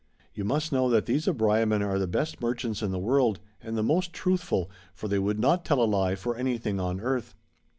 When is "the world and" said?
2.89-3.77